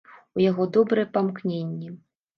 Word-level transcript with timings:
У 0.37 0.41
яго 0.43 0.65
добрыя 0.77 1.09
памкненні. 1.19 1.93